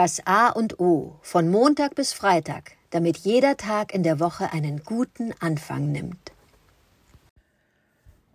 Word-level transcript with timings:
Das 0.00 0.24
A 0.26 0.50
und 0.50 0.78
O 0.78 1.14
von 1.22 1.50
Montag 1.50 1.96
bis 1.96 2.12
Freitag, 2.12 2.74
damit 2.90 3.16
jeder 3.16 3.56
Tag 3.56 3.92
in 3.92 4.04
der 4.04 4.20
Woche 4.20 4.52
einen 4.52 4.84
guten 4.84 5.34
Anfang 5.40 5.90
nimmt. 5.90 6.30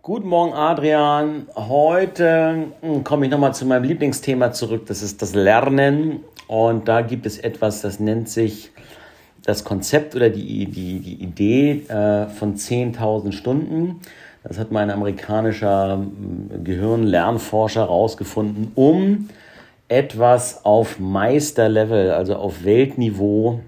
Guten 0.02 0.28
Morgen, 0.28 0.52
Adrian. 0.52 1.48
Heute 1.56 2.66
hm, 2.82 3.02
komme 3.02 3.24
ich 3.24 3.30
nochmal 3.30 3.54
zu 3.54 3.64
meinem 3.64 3.84
Lieblingsthema 3.84 4.52
zurück. 4.52 4.84
Das 4.88 5.00
ist 5.00 5.22
das 5.22 5.34
Lernen. 5.34 6.22
Und 6.48 6.86
da 6.86 7.00
gibt 7.00 7.24
es 7.24 7.38
etwas, 7.38 7.80
das 7.80 7.98
nennt 7.98 8.28
sich 8.28 8.70
das 9.42 9.64
Konzept 9.64 10.14
oder 10.14 10.28
die, 10.28 10.66
die, 10.66 10.98
die 11.00 11.14
Idee 11.14 11.86
äh, 11.88 12.26
von 12.26 12.56
10.000 12.56 13.32
Stunden. 13.32 14.02
Das 14.42 14.58
hat 14.58 14.70
mein 14.70 14.90
amerikanischer 14.90 15.94
hm, 15.94 16.62
Gehirnlernforscher 16.62 17.80
herausgefunden, 17.80 18.72
um 18.74 19.30
etwas 19.88 20.64
auf 20.64 20.98
Meisterlevel, 20.98 22.10
also 22.10 22.36
auf 22.36 22.64
Weltniveau 22.64 23.60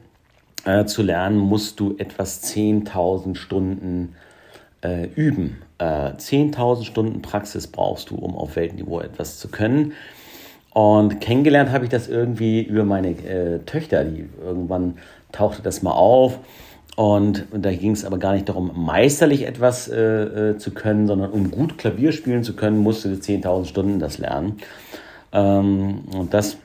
äh, 0.65 0.85
zu 0.85 1.03
lernen, 1.03 1.39
musst 1.39 1.79
du 1.81 1.95
etwas 1.99 2.43
10.000 2.45 3.37
Stunden 3.37 4.15
äh, 4.83 5.07
üben. 5.15 5.59
Äh, 5.79 6.13
10.000 6.13 6.85
Stunden 6.85 7.23
Praxis 7.23 7.67
brauchst 7.67 8.11
du, 8.11 8.17
um 8.17 8.35
auf 8.35 8.57
Weltniveau 8.57 9.01
etwas 9.01 9.39
zu 9.39 9.49
können. 9.49 9.93
Und 10.73 11.21
kennengelernt 11.21 11.71
habe 11.71 11.85
ich 11.85 11.91
das 11.91 12.09
irgendwie 12.09 12.63
über 12.63 12.85
meine 12.85 13.11
äh, 13.11 13.61
Töchter, 13.61 14.05
die 14.05 14.29
irgendwann 14.45 14.99
tauchte 15.33 15.63
das 15.63 15.83
mal 15.83 15.93
auf. 15.93 16.39
Und 16.97 17.45
da 17.53 17.73
ging 17.73 17.93
es 17.93 18.07
aber 18.07 18.19
gar 18.19 18.33
nicht 18.33 18.49
darum, 18.49 18.73
meisterlich 18.75 19.47
etwas 19.47 19.89
äh, 19.89 20.01
äh, 20.01 20.59
zu 20.59 20.73
können, 20.73 21.07
sondern 21.07 21.31
um 21.31 21.51
gut 21.51 21.77
Klavier 21.77 22.13
spielen 22.13 22.43
zu 22.43 22.57
können, 22.57 22.79
musste 22.79 23.09
10.000 23.11 23.67
Stunden 23.67 23.99
das 23.99 24.17
lernen. 24.17 24.57
Ähm, 25.33 26.05
und 26.15 26.35
das 26.35 26.59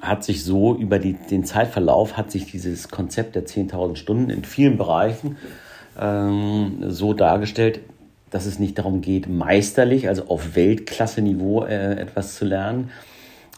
hat 0.00 0.22
sich 0.24 0.44
so 0.44 0.74
über 0.74 0.98
die, 0.98 1.14
den 1.14 1.44
Zeitverlauf, 1.44 2.16
hat 2.16 2.30
sich 2.30 2.50
dieses 2.50 2.88
Konzept 2.88 3.34
der 3.34 3.46
10.000 3.46 3.96
Stunden 3.96 4.30
in 4.30 4.44
vielen 4.44 4.76
Bereichen 4.76 5.36
ähm, 5.98 6.84
so 6.88 7.14
dargestellt, 7.14 7.80
dass 8.30 8.46
es 8.46 8.58
nicht 8.58 8.78
darum 8.78 9.00
geht, 9.00 9.28
meisterlich, 9.28 10.08
also 10.08 10.28
auf 10.28 10.54
Weltklasse-Niveau 10.54 11.64
äh, 11.64 11.98
etwas 11.98 12.36
zu 12.36 12.44
lernen, 12.44 12.90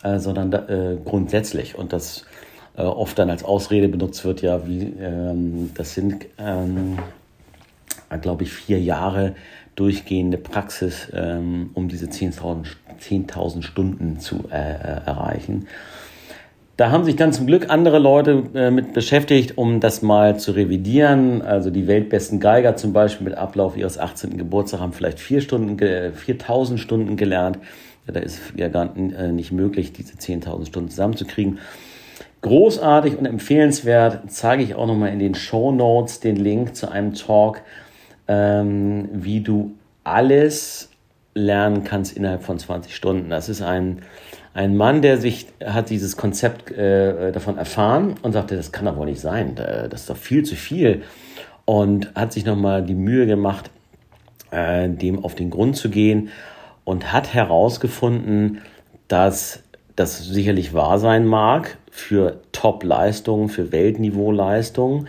äh, 0.02 0.18
sondern 0.18 0.52
äh, 0.52 0.96
grundsätzlich. 1.04 1.76
Und 1.76 1.92
das 1.92 2.24
äh, 2.76 2.82
oft 2.82 3.18
dann 3.18 3.30
als 3.30 3.44
Ausrede 3.44 3.88
benutzt 3.88 4.24
wird, 4.24 4.42
ja, 4.42 4.66
wie 4.66 4.94
ähm, 5.00 5.70
das 5.74 5.94
sind, 5.94 6.26
ähm, 6.38 6.98
glaube 8.20 8.44
ich, 8.44 8.52
vier 8.52 8.80
Jahre 8.80 9.34
durchgehende 9.76 10.38
Praxis, 10.38 11.08
ähm, 11.14 11.70
um 11.74 11.88
diese 11.88 12.06
10.000 12.06 12.66
10 12.98 13.62
Stunden 13.62 14.20
zu 14.20 14.44
äh, 14.50 14.56
äh, 14.56 15.06
erreichen. 15.06 15.66
Da 16.76 16.90
haben 16.90 17.04
sich 17.04 17.16
dann 17.16 17.32
zum 17.32 17.46
Glück 17.46 17.68
andere 17.68 17.98
Leute 17.98 18.44
äh, 18.54 18.70
mit 18.70 18.94
beschäftigt, 18.94 19.58
um 19.58 19.80
das 19.80 20.00
mal 20.00 20.38
zu 20.38 20.52
revidieren. 20.52 21.42
Also 21.42 21.70
die 21.70 21.86
weltbesten 21.86 22.40
Geiger 22.40 22.76
zum 22.76 22.92
Beispiel 22.92 23.26
mit 23.26 23.36
Ablauf 23.36 23.76
ihres 23.76 23.98
18. 23.98 24.38
Geburtstags 24.38 24.82
haben 24.82 24.92
vielleicht 24.92 25.20
vier 25.20 25.42
Stunden, 25.42 25.78
4000 26.14 26.80
Stunden 26.80 27.16
gelernt. 27.16 27.58
Ja, 28.06 28.14
da 28.14 28.20
ist 28.20 28.40
ja 28.56 28.68
gar 28.68 28.96
äh, 28.96 29.30
nicht 29.30 29.52
möglich, 29.52 29.92
diese 29.92 30.14
10.000 30.14 30.66
Stunden 30.66 30.88
zusammenzukriegen. 30.88 31.58
Großartig 32.42 33.18
und 33.18 33.26
empfehlenswert 33.26 34.30
zeige 34.30 34.62
ich 34.62 34.74
auch 34.74 34.86
nochmal 34.86 35.12
in 35.12 35.18
den 35.18 35.34
Show 35.34 35.72
Notes 35.72 36.20
den 36.20 36.36
Link 36.36 36.74
zu 36.74 36.90
einem 36.90 37.12
Talk, 37.12 37.60
ähm, 38.30 39.08
wie 39.12 39.40
du 39.40 39.72
alles 40.04 40.88
lernen 41.34 41.82
kannst 41.82 42.16
innerhalb 42.16 42.44
von 42.44 42.60
20 42.60 42.94
Stunden. 42.94 43.28
Das 43.28 43.48
ist 43.48 43.60
ein, 43.60 44.02
ein 44.54 44.76
Mann, 44.76 45.02
der 45.02 45.18
sich 45.18 45.48
hat 45.64 45.90
dieses 45.90 46.16
Konzept 46.16 46.70
äh, 46.70 47.32
davon 47.32 47.58
erfahren 47.58 48.14
und 48.22 48.32
sagte, 48.32 48.54
das 48.54 48.70
kann 48.70 48.84
doch 48.84 48.96
wohl 48.96 49.06
nicht 49.06 49.20
sein, 49.20 49.56
das 49.56 50.02
ist 50.02 50.10
doch 50.10 50.16
viel 50.16 50.44
zu 50.44 50.54
viel. 50.54 51.02
Und 51.64 52.14
hat 52.14 52.32
sich 52.32 52.44
nochmal 52.44 52.84
die 52.84 52.94
Mühe 52.94 53.26
gemacht, 53.26 53.70
äh, 54.52 54.88
dem 54.88 55.24
auf 55.24 55.34
den 55.34 55.50
Grund 55.50 55.76
zu 55.76 55.90
gehen 55.90 56.30
und 56.84 57.12
hat 57.12 57.34
herausgefunden, 57.34 58.60
dass 59.08 59.64
das 59.96 60.24
sicherlich 60.24 60.72
wahr 60.72 61.00
sein 61.00 61.26
mag 61.26 61.78
für 61.90 62.40
Top-Leistungen, 62.52 63.48
für 63.48 63.72
Weltniveau-Leistungen, 63.72 65.08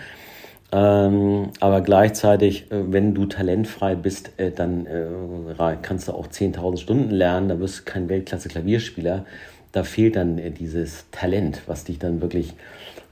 ähm, 0.71 1.49
aber 1.59 1.81
gleichzeitig, 1.81 2.71
äh, 2.71 2.91
wenn 2.91 3.13
du 3.13 3.25
talentfrei 3.25 3.95
bist, 3.95 4.31
äh, 4.37 4.51
dann 4.51 4.85
äh, 4.85 5.75
kannst 5.81 6.07
du 6.07 6.13
auch 6.13 6.27
10.000 6.27 6.77
Stunden 6.77 7.11
lernen, 7.11 7.49
da 7.49 7.59
wirst 7.59 7.79
du 7.79 7.83
kein 7.83 8.07
Weltklasse-Klavierspieler. 8.07 9.25
Da 9.73 9.83
fehlt 9.83 10.15
dann 10.15 10.37
äh, 10.37 10.51
dieses 10.51 11.09
Talent, 11.11 11.61
was 11.67 11.83
dich 11.83 11.99
dann 11.99 12.21
wirklich 12.21 12.53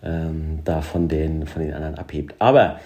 ähm, 0.03 0.59
da 0.63 0.81
von 0.81 1.09
den, 1.09 1.45
von 1.47 1.61
den 1.61 1.73
anderen 1.73 1.95
abhebt. 1.95 2.35
Aber 2.39 2.79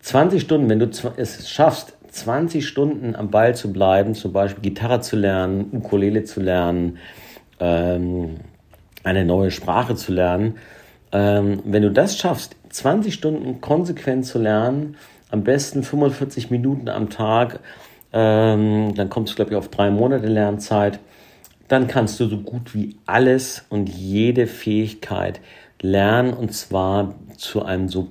20 0.00 0.42
Stunden, 0.42 0.68
wenn 0.68 0.80
du 0.80 0.90
es 1.16 1.48
schaffst, 1.48 1.96
20 2.10 2.66
Stunden 2.66 3.16
am 3.16 3.30
Ball 3.30 3.54
zu 3.54 3.72
bleiben, 3.72 4.14
zum 4.14 4.32
Beispiel 4.34 4.62
Gitarre 4.62 5.00
zu 5.00 5.16
lernen, 5.16 5.70
Ukulele 5.72 6.24
zu 6.24 6.40
lernen, 6.40 6.98
ähm, 7.60 8.36
eine 9.04 9.24
neue 9.24 9.50
Sprache 9.50 9.94
zu 9.94 10.12
lernen, 10.12 10.56
ähm, 11.12 11.62
wenn 11.64 11.82
du 11.82 11.90
das 11.90 12.18
schaffst, 12.18 12.56
20 12.72 13.14
Stunden 13.14 13.60
konsequent 13.60 14.26
zu 14.26 14.38
lernen, 14.38 14.96
am 15.30 15.44
besten 15.44 15.82
45 15.82 16.50
Minuten 16.50 16.88
am 16.88 17.08
Tag, 17.10 17.60
ähm, 18.12 18.94
dann 18.94 19.08
kommst 19.08 19.32
du, 19.32 19.36
glaube 19.36 19.52
ich, 19.52 19.56
auf 19.56 19.68
drei 19.68 19.90
Monate 19.90 20.26
Lernzeit, 20.26 20.98
dann 21.68 21.86
kannst 21.86 22.20
du 22.20 22.26
so 22.26 22.38
gut 22.38 22.74
wie 22.74 22.96
alles 23.06 23.64
und 23.70 23.88
jede 23.88 24.46
Fähigkeit 24.46 25.40
lernen 25.80 26.32
und 26.32 26.52
zwar 26.54 27.14
zu 27.36 27.64
einem 27.64 27.88
so 27.88 28.08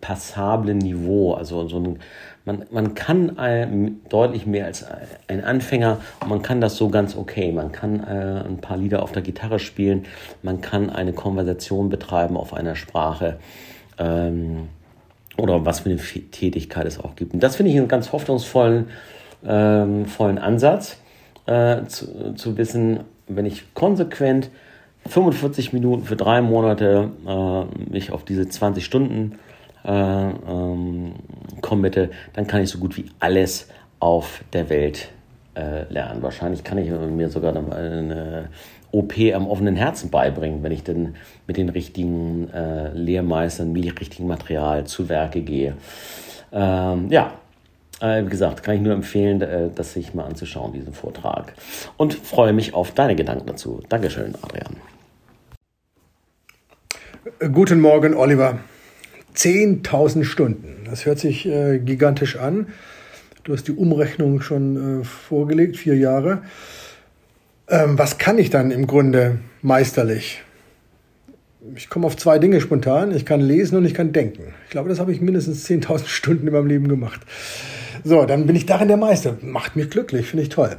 passablen 0.00 0.78
Niveau. 0.78 1.34
Also 1.34 1.68
so 1.68 1.78
ein, 1.78 1.98
man, 2.44 2.64
man 2.70 2.94
kann 2.94 3.38
ein, 3.38 4.00
deutlich 4.08 4.46
mehr 4.46 4.66
als 4.66 4.84
ein 5.28 5.44
Anfänger 5.44 6.00
und 6.20 6.30
man 6.30 6.42
kann 6.42 6.60
das 6.60 6.76
so 6.76 6.88
ganz 6.88 7.16
okay. 7.16 7.52
Man 7.52 7.70
kann 7.70 8.00
äh, 8.00 8.42
ein 8.46 8.58
paar 8.58 8.76
Lieder 8.76 9.02
auf 9.02 9.12
der 9.12 9.22
Gitarre 9.22 9.58
spielen, 9.58 10.06
man 10.42 10.60
kann 10.60 10.90
eine 10.90 11.12
Konversation 11.12 11.90
betreiben 11.90 12.36
auf 12.36 12.54
einer 12.54 12.74
Sprache 12.74 13.38
ähm, 13.98 14.68
oder 15.38 15.64
was 15.64 15.80
für 15.80 15.90
eine 15.90 15.98
Tätigkeit 15.98 16.86
es 16.86 16.98
auch 16.98 17.16
gibt. 17.16 17.34
Und 17.34 17.42
das 17.42 17.56
finde 17.56 17.72
ich 17.72 17.78
einen 17.78 17.88
ganz 17.88 18.12
hoffnungsvollen 18.12 18.86
ähm, 19.44 20.06
vollen 20.06 20.38
Ansatz, 20.38 20.98
äh, 21.46 21.84
zu, 21.86 22.34
zu 22.34 22.56
wissen, 22.56 23.00
wenn 23.26 23.46
ich 23.46 23.74
konsequent 23.74 24.50
45 25.06 25.72
Minuten 25.72 26.04
für 26.04 26.16
drei 26.16 26.40
Monate 26.42 27.10
äh, 27.26 27.90
mich 27.90 28.12
auf 28.12 28.24
diese 28.24 28.48
20 28.48 28.84
Stunden 28.84 29.38
äh, 29.84 29.90
ähm, 29.90 31.14
committe, 31.60 32.10
dann 32.34 32.46
kann 32.46 32.62
ich 32.62 32.70
so 32.70 32.78
gut 32.78 32.96
wie 32.96 33.06
alles 33.18 33.68
auf 33.98 34.44
der 34.52 34.68
Welt 34.68 35.08
äh, 35.54 35.92
lernen. 35.92 36.22
Wahrscheinlich 36.22 36.62
kann 36.62 36.78
ich 36.78 36.90
mir 36.90 37.28
sogar 37.28 37.56
eine 37.56 38.48
OP 38.92 39.14
am 39.34 39.48
offenen 39.48 39.74
Herzen 39.74 40.10
beibringen, 40.10 40.62
wenn 40.62 40.72
ich 40.72 40.84
dann 40.84 41.16
mit 41.46 41.56
den 41.56 41.68
richtigen 41.70 42.50
äh, 42.50 42.92
Lehrmeistern, 42.92 43.72
mit 43.72 43.84
dem 43.84 43.96
richtigen 43.96 44.28
Material 44.28 44.84
zu 44.84 45.08
Werke 45.08 45.40
gehe. 45.40 45.74
Ähm, 46.52 47.08
ja, 47.10 47.32
äh, 48.00 48.24
wie 48.24 48.28
gesagt, 48.28 48.62
kann 48.62 48.74
ich 48.74 48.80
nur 48.82 48.92
empfehlen, 48.92 49.40
äh, 49.40 49.70
das 49.74 49.94
sich 49.94 50.12
mal 50.12 50.24
anzuschauen, 50.24 50.72
diesen 50.72 50.92
Vortrag. 50.92 51.54
Und 51.96 52.14
freue 52.14 52.52
mich 52.52 52.74
auf 52.74 52.92
deine 52.92 53.16
Gedanken 53.16 53.46
dazu. 53.46 53.80
Dankeschön, 53.88 54.34
Adrian. 54.42 54.76
Guten 57.52 57.80
Morgen, 57.80 58.14
Oliver. 58.14 58.58
10.000 59.34 60.24
Stunden. 60.24 60.84
Das 60.84 61.06
hört 61.06 61.18
sich 61.18 61.46
äh, 61.46 61.78
gigantisch 61.78 62.36
an. 62.36 62.66
Du 63.44 63.52
hast 63.52 63.66
die 63.66 63.72
Umrechnung 63.72 64.40
schon 64.40 65.00
äh, 65.00 65.04
vorgelegt, 65.04 65.76
vier 65.76 65.96
Jahre. 65.96 66.42
Ähm, 67.72 67.98
was 67.98 68.18
kann 68.18 68.36
ich 68.36 68.50
dann 68.50 68.70
im 68.70 68.86
Grunde 68.86 69.38
meisterlich? 69.62 70.42
Ich 71.74 71.88
komme 71.88 72.06
auf 72.06 72.18
zwei 72.18 72.38
Dinge 72.38 72.60
spontan. 72.60 73.14
Ich 73.14 73.24
kann 73.24 73.40
lesen 73.40 73.78
und 73.78 73.86
ich 73.86 73.94
kann 73.94 74.12
denken. 74.12 74.52
Ich 74.64 74.70
glaube, 74.70 74.90
das 74.90 75.00
habe 75.00 75.10
ich 75.10 75.22
mindestens 75.22 75.66
10.000 75.66 76.06
Stunden 76.06 76.46
in 76.46 76.52
meinem 76.52 76.66
Leben 76.66 76.86
gemacht. 76.86 77.22
So, 78.04 78.26
dann 78.26 78.46
bin 78.46 78.56
ich 78.56 78.66
darin 78.66 78.88
der 78.88 78.98
Meister. 78.98 79.38
Macht 79.40 79.74
mich 79.74 79.88
glücklich, 79.88 80.26
finde 80.26 80.42
ich 80.42 80.48
toll. 80.50 80.76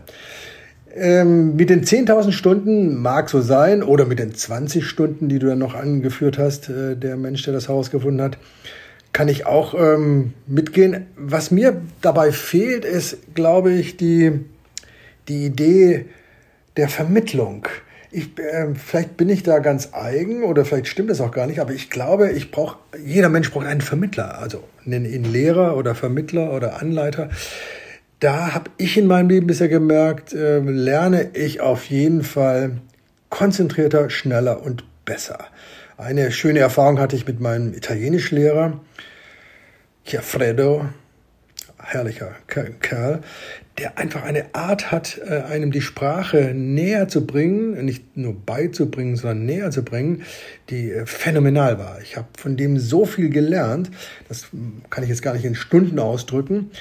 Ähm, 0.93 1.55
mit 1.55 1.71
den 1.71 1.83
10.000 1.83 2.31
Stunden 2.31 3.01
mag 3.01 3.27
so 3.27 3.41
sein, 3.41 3.81
oder 3.81 4.05
mit 4.05 4.19
den 4.19 4.35
20 4.35 4.85
Stunden, 4.85 5.29
die 5.29 5.39
du 5.39 5.47
dann 5.47 5.57
noch 5.57 5.73
angeführt 5.73 6.37
hast, 6.37 6.69
äh, 6.69 6.95
der 6.95 7.17
Mensch, 7.17 7.41
der 7.41 7.53
das 7.53 7.69
Haus 7.69 7.89
gefunden 7.89 8.21
hat, 8.21 8.37
kann 9.13 9.29
ich 9.29 9.47
auch 9.47 9.73
ähm, 9.73 10.33
mitgehen. 10.45 11.07
Was 11.17 11.49
mir 11.49 11.81
dabei 12.01 12.31
fehlt, 12.31 12.85
ist, 12.85 13.33
glaube 13.33 13.71
ich, 13.71 13.97
die, 13.97 14.41
die 15.27 15.45
Idee, 15.45 16.05
der 16.77 16.89
Vermittlung. 16.89 17.67
Ich, 18.11 18.37
äh, 18.37 18.75
vielleicht 18.75 19.17
bin 19.17 19.29
ich 19.29 19.43
da 19.43 19.59
ganz 19.59 19.89
eigen 19.93 20.43
oder 20.43 20.65
vielleicht 20.65 20.87
stimmt 20.87 21.09
das 21.09 21.21
auch 21.21 21.31
gar 21.31 21.47
nicht, 21.47 21.59
aber 21.59 21.73
ich 21.73 21.89
glaube, 21.89 22.31
ich 22.31 22.51
brauche, 22.51 22.77
jeder 23.03 23.29
Mensch 23.29 23.51
braucht 23.51 23.65
einen 23.65 23.81
Vermittler, 23.81 24.39
also 24.39 24.63
nennen 24.85 25.05
ihn 25.05 25.23
Lehrer 25.23 25.75
oder 25.77 25.95
Vermittler 25.95 26.53
oder 26.53 26.79
Anleiter. 26.79 27.29
Da 28.19 28.53
habe 28.53 28.69
ich 28.77 28.97
in 28.97 29.07
meinem 29.07 29.29
Leben 29.29 29.47
bisher 29.47 29.67
gemerkt, 29.67 30.33
äh, 30.33 30.59
lerne 30.59 31.31
ich 31.33 31.61
auf 31.61 31.85
jeden 31.85 32.23
Fall 32.23 32.77
konzentrierter, 33.29 34.11
schneller 34.11 34.63
und 34.63 34.83
besser. 35.05 35.39
Eine 35.97 36.31
schöne 36.31 36.59
Erfahrung 36.59 36.99
hatte 36.99 37.15
ich 37.15 37.27
mit 37.27 37.39
meinem 37.39 37.73
Italienischlehrer, 37.73 38.79
Chiafredo, 40.05 40.85
herrlicher 41.83 42.31
Kerl, 42.47 43.21
der 43.77 43.97
einfach 43.97 44.23
eine 44.23 44.53
Art 44.53 44.91
hat, 44.91 45.19
äh, 45.27 45.41
einem 45.41 45.71
die 45.71 45.81
Sprache 45.81 46.53
näher 46.53 47.07
zu 47.07 47.25
bringen, 47.25 47.83
nicht 47.85 48.15
nur 48.15 48.35
beizubringen, 48.35 49.15
sondern 49.15 49.45
näher 49.45 49.71
zu 49.71 49.83
bringen, 49.83 50.23
die 50.69 50.91
äh, 50.91 51.05
phänomenal 51.05 51.79
war. 51.79 51.99
Ich 52.01 52.15
habe 52.15 52.27
von 52.37 52.55
dem 52.55 52.77
so 52.77 53.05
viel 53.05 53.29
gelernt, 53.29 53.89
das 54.29 54.47
kann 54.89 55.03
ich 55.03 55.09
jetzt 55.09 55.21
gar 55.21 55.33
nicht 55.33 55.45
in 55.45 55.55
Stunden 55.55 55.99
ausdrücken. 55.99 56.71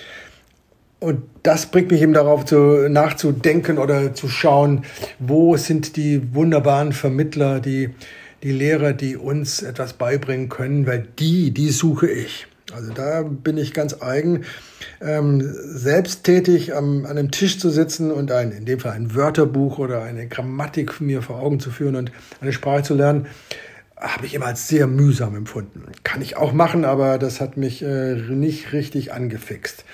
Und 1.01 1.23
das 1.43 1.67
bringt 1.67 1.91
mich 1.91 2.01
eben 2.01 2.13
darauf 2.13 2.45
zu, 2.45 2.89
nachzudenken 2.89 3.79
oder 3.79 4.15
zu 4.15 4.29
schauen, 4.29 4.85
wo 5.19 5.57
sind 5.57 5.97
die 5.97 6.33
wunderbaren 6.33 6.93
Vermittler, 6.93 7.59
die, 7.59 7.91
die 8.45 8.53
Lehrer, 8.53 8.93
die 8.93 9.17
uns 9.17 9.63
etwas 9.63 9.95
beibringen 9.95 10.49
können, 10.49 10.87
weil 10.87 11.09
die, 11.19 11.51
die 11.51 11.71
suche 11.71 12.09
ich. 12.09 12.47
Also 12.75 12.93
da 12.93 13.23
bin 13.23 13.59
ich 13.59 13.73
ganz 13.73 14.01
eigen, 14.01 14.45
ähm, 15.01 15.41
selbsttätig 15.43 16.75
am, 16.75 17.05
an 17.05 17.19
einem 17.19 17.31
Tisch 17.31 17.59
zu 17.59 17.71
sitzen 17.71 18.11
und 18.11 18.33
ein, 18.33 18.53
in 18.53 18.65
dem 18.65 18.81
Fall 18.81 18.93
ein 18.93 19.15
Wörterbuch 19.15 19.79
oder 19.79 20.03
eine 20.03 20.27
Grammatik 20.27 21.01
mir 21.01 21.23
vor 21.23 21.41
Augen 21.41 21.61
zu 21.61 21.71
führen 21.71 21.97
und 21.97 22.13
eine 22.41 22.53
Sprache 22.53 22.83
zu 22.83 22.95
lernen, 22.95 23.27
habe 23.97 24.27
ich 24.27 24.35
immer 24.35 24.47
als 24.47 24.69
sehr 24.69 24.87
mühsam 24.87 25.37
empfunden. 25.37 25.85
Kann 26.03 26.23
ich 26.23 26.37
auch 26.37 26.53
machen, 26.53 26.85
aber 26.85 27.19
das 27.19 27.41
hat 27.41 27.57
mich 27.57 27.83
äh, 27.83 28.15
nicht 28.15 28.73
richtig 28.73 29.13
angefixt 29.13 29.85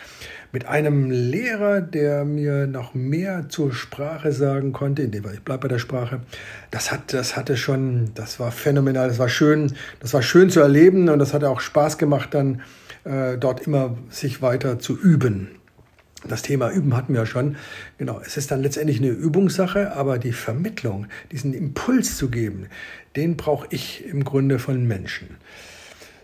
mit 0.53 0.67
einem 0.67 1.11
Lehrer, 1.11 1.81
der 1.81 2.25
mir 2.25 2.67
noch 2.67 2.95
mehr 2.95 3.49
zur 3.49 3.73
Sprache 3.73 4.33
sagen 4.33 4.73
konnte, 4.73 5.03
in 5.03 5.11
dem 5.11 5.25
Fall, 5.25 5.35
ich 5.35 5.43
bleibe 5.43 5.63
bei 5.63 5.69
der 5.69 5.79
Sprache. 5.79 6.21
Das 6.71 6.91
hat, 6.91 7.13
das 7.13 7.37
hatte 7.37 7.57
schon, 7.57 8.13
das 8.15 8.41
war 8.41 8.51
phänomenal, 8.51 9.09
das 9.09 9.19
war 9.19 9.29
schön, 9.29 9.73
das 10.01 10.15
war 10.15 10.23
schön 10.23 10.51
zu 10.51 10.61
erleben 10.61 11.09
und 11.09 11.19
das 11.19 11.35
hat 11.35 11.45
auch 11.45 11.61
Spaß 11.61 11.99
gemacht, 11.99 12.33
dann 12.33 12.63
äh, 13.05 13.37
dort 13.37 13.67
immer 13.67 13.97
sich 14.11 14.43
weiter 14.43 14.79
zu 14.79 14.99
üben. 14.99 15.49
Das 16.27 16.43
Thema 16.43 16.71
Üben 16.71 16.97
hatten 16.97 17.13
wir 17.13 17.21
ja 17.21 17.27
schon. 17.27 17.57
Genau, 17.97 18.21
es 18.25 18.37
ist 18.37 18.51
dann 18.51 18.63
letztendlich 18.63 18.99
eine 18.99 19.11
Übungssache, 19.11 19.93
aber 19.93 20.19
die 20.19 20.33
Vermittlung, 20.33 21.07
diesen 21.31 21.55
Impuls 21.55 22.17
zu 22.17 22.29
geben, 22.29 22.67
den 23.15 23.37
brauche 23.37 23.69
ich 23.71 24.05
im 24.05 24.25
Grunde 24.25 24.59
von 24.59 24.85
Menschen. 24.87 25.37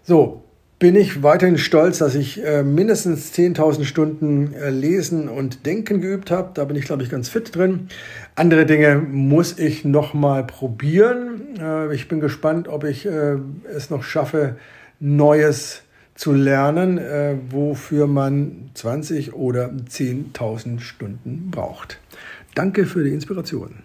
So, 0.02 0.44
bin 0.78 0.96
ich 0.96 1.22
weiterhin 1.22 1.58
stolz, 1.58 1.98
dass 1.98 2.14
ich 2.14 2.44
äh, 2.44 2.62
mindestens 2.62 3.32
10.000 3.32 3.84
Stunden 3.84 4.54
äh, 4.54 4.70
Lesen 4.70 5.28
und 5.28 5.66
Denken 5.66 6.00
geübt 6.00 6.30
habe. 6.30 6.50
Da 6.54 6.64
bin 6.64 6.76
ich, 6.76 6.84
glaube 6.84 7.02
ich, 7.02 7.10
ganz 7.10 7.28
fit 7.28 7.54
drin. 7.54 7.88
Andere 8.34 8.66
Dinge 8.66 8.96
muss 8.96 9.58
ich 9.58 9.84
noch 9.84 10.14
mal 10.14 10.44
probieren. 10.44 11.56
Äh, 11.60 11.94
ich 11.94 12.08
bin 12.08 12.20
gespannt, 12.20 12.68
ob 12.68 12.84
ich 12.84 13.06
äh, 13.06 13.36
es 13.74 13.90
noch 13.90 14.02
schaffe, 14.02 14.56
Neues 15.00 15.82
zu 16.14 16.32
lernen, 16.32 16.98
äh, 16.98 17.36
wofür 17.50 18.06
man 18.06 18.70
20 18.74 19.34
oder 19.34 19.70
10.000 19.70 20.80
Stunden 20.80 21.50
braucht. 21.50 21.98
Danke 22.54 22.86
für 22.86 23.02
die 23.02 23.10
Inspiration. 23.10 23.84